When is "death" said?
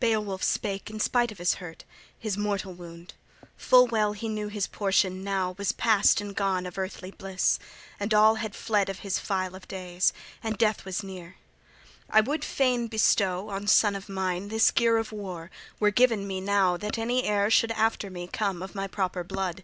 10.56-10.86